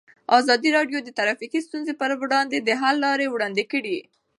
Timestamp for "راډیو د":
0.77-1.09